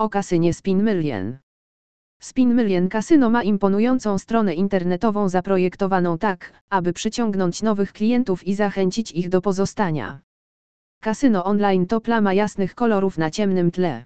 O 0.00 0.08
kasynie 0.08 0.54
Spin 0.54 0.84
Million. 0.84 1.38
Spin 2.20 2.54
Million 2.54 2.88
Casino 2.88 3.30
ma 3.30 3.42
imponującą 3.42 4.18
stronę 4.18 4.54
internetową 4.54 5.28
zaprojektowaną 5.28 6.18
tak, 6.18 6.52
aby 6.70 6.92
przyciągnąć 6.92 7.62
nowych 7.62 7.92
klientów 7.92 8.46
i 8.46 8.54
zachęcić 8.54 9.12
ich 9.12 9.28
do 9.28 9.40
pozostania. 9.40 10.20
Kasyno 11.00 11.44
online 11.44 11.86
to 11.86 12.00
plama 12.00 12.32
jasnych 12.32 12.74
kolorów 12.74 13.18
na 13.18 13.30
ciemnym 13.30 13.70
tle. 13.70 14.04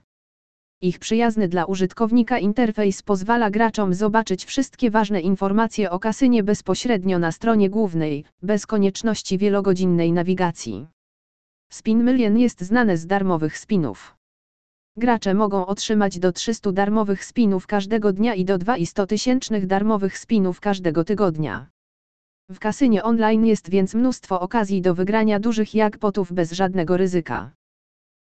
Ich 0.83 0.99
przyjazny 0.99 1.49
dla 1.49 1.65
użytkownika 1.65 2.39
interfejs 2.39 3.03
pozwala 3.03 3.51
graczom 3.51 3.95
zobaczyć 3.95 4.45
wszystkie 4.45 4.91
ważne 4.91 5.21
informacje 5.21 5.91
o 5.91 5.99
kasynie 5.99 6.43
bezpośrednio 6.43 7.19
na 7.19 7.33
stronie 7.33 7.71
głównej, 7.71 8.25
bez 8.43 8.67
konieczności 8.67 9.39
wielogodzinnej 9.39 10.13
nawigacji. 10.13 10.87
Spin 11.73 12.05
Million 12.05 12.39
jest 12.39 12.61
znane 12.61 12.97
z 12.97 13.07
darmowych 13.07 13.59
spinów. 13.59 14.22
Gracze 14.97 15.35
mogą 15.35 15.67
otrzymać 15.67 16.19
do 16.19 16.33
300 16.33 16.73
darmowych 16.73 17.25
spinów 17.25 17.67
każdego 17.67 18.13
dnia 18.13 18.35
i 18.35 18.45
do 18.45 18.59
200 18.59 19.07
tysięcznych 19.07 19.67
darmowych 19.67 20.19
spinów 20.19 20.61
każdego 20.61 21.05
tygodnia. 21.05 21.67
W 22.51 22.59
kasynie 22.59 23.03
online 23.03 23.47
jest 23.47 23.71
więc 23.71 23.95
mnóstwo 23.95 24.41
okazji 24.41 24.83
do 24.83 24.95
wygrania 24.95 25.41
dużych 25.41 25.75
jackpotów 25.75 26.33
bez 26.33 26.53
żadnego 26.53 26.97
ryzyka. 26.97 27.51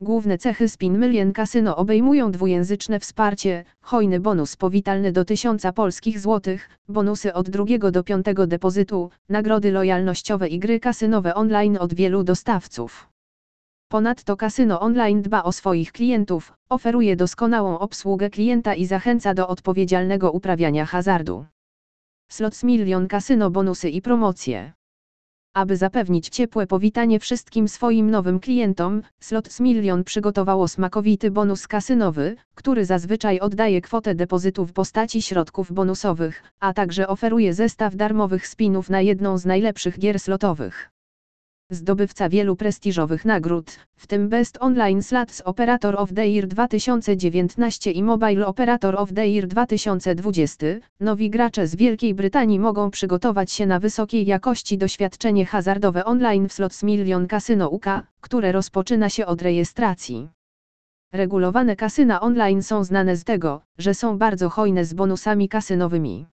Główne 0.02 0.38
cechy 0.38 0.70
Spin 0.70 1.00
Million 1.00 1.34
Casino 1.34 1.78
obejmują 1.78 2.32
dwujęzyczne 2.32 3.00
wsparcie, 3.00 3.66
hojny 3.82 4.20
bonus 4.20 4.56
powitalny 4.56 5.12
do 5.12 5.26
1000 5.26 5.64
polskich 5.76 6.20
złotych, 6.20 6.70
bonusy 6.88 7.34
od 7.34 7.50
drugiego 7.50 7.92
do 7.92 8.04
piątego 8.04 8.48
depozytu, 8.48 9.10
nagrody 9.30 9.72
lojalnościowe 9.72 10.48
i 10.48 10.60
gry 10.60 10.80
kasynowe 10.80 11.36
online 11.36 11.78
od 11.78 11.94
wielu 11.94 12.24
dostawców. 12.24 13.09
Ponadto 13.92 14.38
kasyno 14.38 14.80
online 14.80 15.22
dba 15.22 15.44
o 15.44 15.52
swoich 15.52 15.92
klientów, 15.92 16.54
oferuje 16.70 17.16
doskonałą 17.16 17.80
obsługę 17.80 18.30
klienta 18.30 18.76
i 18.76 18.86
zachęca 18.86 19.34
do 19.34 19.48
odpowiedzialnego 19.48 20.32
uprawiania 20.32 20.86
hazardu. 20.86 21.46
Slots 22.32 22.64
Million 22.64 23.08
Casino 23.08 23.50
bonusy 23.50 23.90
i 23.90 24.02
promocje. 24.02 24.74
Aby 25.54 25.78
zapewnić 25.78 26.30
ciepłe 26.30 26.68
powitanie 26.68 27.20
wszystkim 27.20 27.68
swoim 27.68 28.12
nowym 28.12 28.40
klientom, 28.40 29.02
Slots 29.20 29.60
Million 29.60 30.04
przygotowało 30.04 30.68
smakowity 30.68 31.32
bonus 31.32 31.68
kasynowy, 31.68 32.36
który 32.56 32.86
zazwyczaj 32.86 33.40
oddaje 33.40 33.82
kwotę 33.82 34.16
depozytu 34.16 34.66
w 34.66 34.74
postaci 34.74 35.22
środków 35.22 35.72
bonusowych, 35.72 36.44
a 36.60 36.74
także 36.74 37.08
oferuje 37.08 37.54
zestaw 37.54 37.96
darmowych 37.96 38.48
spinów 38.48 38.90
na 38.90 39.02
jedną 39.02 39.38
z 39.38 39.46
najlepszych 39.46 40.00
gier 40.00 40.20
slotowych. 40.20 40.92
Zdobywca 41.72 42.30
wielu 42.30 42.56
prestiżowych 42.56 43.26
nagród, 43.26 43.80
w 43.96 44.08
tym 44.08 44.30
Best 44.30 44.58
Online 44.62 45.04
Slots 45.04 45.42
Operator 45.42 45.96
of 45.98 46.14
the 46.14 46.28
Year 46.28 46.48
2019 46.48 47.92
i 47.92 48.04
Mobile 48.04 48.48
Operator 48.48 48.96
of 48.96 49.14
the 49.14 49.28
Year 49.28 49.48
2020, 49.48 50.66
nowi 51.00 51.30
gracze 51.30 51.68
z 51.68 51.76
Wielkiej 51.76 52.14
Brytanii 52.14 52.60
mogą 52.60 52.92
przygotować 52.92 53.52
się 53.52 53.66
na 53.66 53.80
wysokiej 53.80 54.26
jakości 54.26 54.78
doświadczenie 54.78 55.46
hazardowe 55.46 56.06
online 56.06 56.50
w 56.50 56.54
Slots 56.54 56.84
Million 56.84 57.28
Casino 57.28 57.70
UK, 57.70 57.86
które 58.22 58.52
rozpoczyna 58.52 59.10
się 59.10 59.26
od 59.26 59.42
rejestracji. 59.42 60.30
Regulowane 61.14 61.76
kasyna 61.76 62.22
online 62.22 62.64
są 62.64 62.84
znane 62.84 63.16
z 63.16 63.24
tego, 63.24 63.62
że 63.78 63.94
są 63.94 64.18
bardzo 64.18 64.50
hojne 64.50 64.86
z 64.86 64.94
bonusami 64.94 65.50
kasynowymi. 65.50 66.26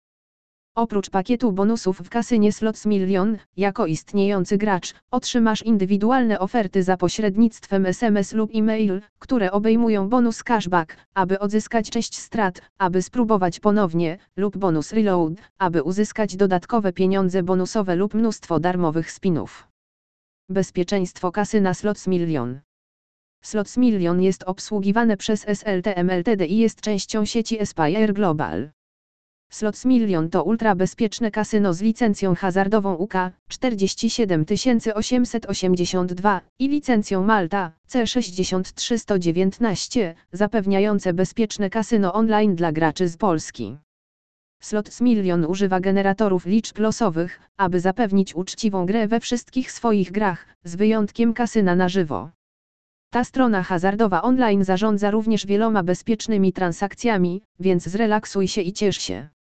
Oprócz 0.77 1.09
pakietu 1.09 1.51
bonusów 1.51 1.99
w 1.99 2.09
kasynie 2.09 2.51
Slots 2.51 2.85
Million, 2.85 3.37
jako 3.57 3.85
istniejący 3.85 4.57
gracz, 4.57 4.93
otrzymasz 5.11 5.61
indywidualne 5.61 6.39
oferty 6.39 6.83
za 6.83 6.97
pośrednictwem 6.97 7.85
SMS 7.85 8.33
lub 8.33 8.51
e-mail, 8.53 9.01
które 9.19 9.51
obejmują 9.51 10.09
bonus 10.09 10.43
cashback, 10.43 10.97
aby 11.13 11.39
odzyskać 11.39 11.89
część 11.89 12.17
strat, 12.17 12.61
aby 12.77 13.01
spróbować 13.01 13.59
ponownie, 13.59 14.17
lub 14.37 14.57
bonus 14.57 14.93
reload, 14.93 15.33
aby 15.57 15.83
uzyskać 15.83 16.35
dodatkowe 16.35 16.93
pieniądze 16.93 17.43
bonusowe 17.43 17.95
lub 17.95 18.13
mnóstwo 18.13 18.59
darmowych 18.59 19.11
spinów. 19.11 19.67
Bezpieczeństwo 20.49 21.31
kasyna 21.31 21.73
Slots 21.73 22.07
Million. 22.07 22.59
Slots 23.43 23.77
Million 23.77 24.21
jest 24.21 24.43
obsługiwane 24.43 25.17
przez 25.17 25.45
SLTM 25.47 26.09
Ltd 26.09 26.45
i 26.45 26.57
jest 26.57 26.81
częścią 26.81 27.25
sieci 27.25 27.61
Aspire 27.61 28.13
Global. 28.13 28.71
Slots 29.49 29.85
Million 29.85 30.29
to 30.29 30.43
ultrabezpieczne 30.43 31.31
kasyno 31.31 31.73
z 31.73 31.81
licencją 31.81 32.35
hazardową 32.35 32.95
UK 32.95 33.13
47882 33.49 36.41
i 36.59 36.67
licencją 36.67 37.23
Malta 37.23 37.71
C63119, 37.89 40.13
zapewniające 40.31 41.13
bezpieczne 41.13 41.69
kasyno 41.69 42.13
online 42.13 42.55
dla 42.55 42.71
graczy 42.71 43.07
z 43.07 43.17
Polski. 43.17 43.77
Slots 44.61 45.01
Million 45.01 45.45
używa 45.45 45.79
generatorów 45.79 46.45
liczb 46.45 46.79
losowych, 46.79 47.39
aby 47.57 47.79
zapewnić 47.79 48.35
uczciwą 48.35 48.85
grę 48.85 49.07
we 49.07 49.19
wszystkich 49.19 49.71
swoich 49.71 50.11
grach, 50.11 50.45
z 50.63 50.75
wyjątkiem 50.75 51.33
kasyna 51.33 51.75
na 51.75 51.89
żywo. 51.89 52.29
Ta 53.09 53.23
strona 53.23 53.63
hazardowa 53.63 54.21
online 54.21 54.63
zarządza 54.63 55.11
również 55.11 55.45
wieloma 55.45 55.83
bezpiecznymi 55.83 56.53
transakcjami, 56.53 57.41
więc 57.59 57.83
zrelaksuj 57.83 58.47
się 58.47 58.61
i 58.61 58.73
ciesz 58.73 58.97
się. 58.97 59.34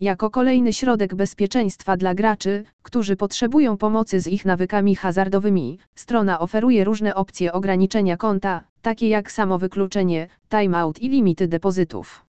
Jako 0.00 0.30
kolejny 0.30 0.72
środek 0.72 1.14
bezpieczeństwa 1.14 1.96
dla 1.96 2.14
graczy, 2.14 2.64
którzy 2.82 3.16
potrzebują 3.16 3.76
pomocy 3.76 4.20
z 4.20 4.26
ich 4.26 4.44
nawykami 4.44 4.96
hazardowymi, 4.96 5.78
strona 5.94 6.40
oferuje 6.40 6.84
różne 6.84 7.14
opcje 7.14 7.52
ograniczenia 7.52 8.16
konta, 8.16 8.64
takie 8.82 9.08
jak 9.08 9.32
samowykluczenie, 9.32 10.28
timeout 10.48 11.02
i 11.02 11.08
limity 11.08 11.48
depozytów. 11.48 12.26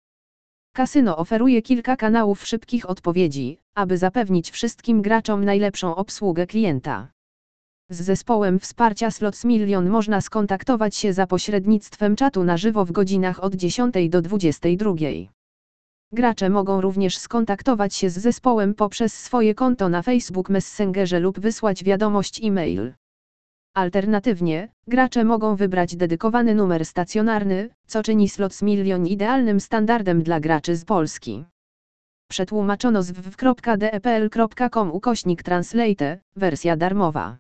Kasyno 0.76 1.18
oferuje 1.18 1.62
kilka 1.62 1.96
kanałów 1.96 2.48
szybkich 2.48 2.90
odpowiedzi, 2.90 3.58
aby 3.76 3.98
zapewnić 3.98 4.52
wszystkim 4.52 5.02
graczom 5.02 5.46
najlepszą 5.46 5.96
obsługę 5.96 6.48
klienta. 6.48 7.08
Z 7.90 8.02
zespołem 8.02 8.60
wsparcia 8.60 9.12
Slots 9.12 9.46
Million 9.46 9.90
można 9.90 10.22
skontaktować 10.22 10.96
się 10.96 11.14
za 11.14 11.28
pośrednictwem 11.28 12.16
czatu 12.16 12.44
na 12.44 12.58
żywo 12.58 12.86
w 12.86 12.92
godzinach 12.92 13.44
od 13.44 13.56
10 13.56 14.10
do 14.10 14.22
22. 14.22 14.94
Gracze 16.14 16.50
mogą 16.50 16.82
również 16.82 17.18
skontaktować 17.18 17.96
się 17.96 18.10
z 18.10 18.20
zespołem 18.20 18.74
poprzez 18.74 19.20
swoje 19.20 19.56
konto 19.56 19.90
na 19.90 20.02
Facebook 20.02 20.50
Messengerze 20.50 21.20
lub 21.20 21.40
wysłać 21.40 21.84
wiadomość 21.84 22.44
e-mail. 22.44 22.94
Alternatywnie, 23.76 24.70
gracze 24.88 25.24
mogą 25.24 25.56
wybrać 25.56 25.96
dedykowany 25.96 26.56
numer 26.56 26.86
stacjonarny, 26.86 27.70
co 27.88 28.04
czyni 28.04 28.30
Slots 28.30 28.62
Million 28.62 29.08
idealnym 29.08 29.60
standardem 29.60 30.24
dla 30.24 30.40
graczy 30.40 30.76
z 30.76 30.86
Polski. 30.86 31.46
Przetłumaczono 32.30 33.04
z 33.04 33.12
www.depl.com 33.12 34.92
ukośnik 34.92 35.44
translate, 35.44 36.20
wersja 36.36 36.78
darmowa. 36.78 37.38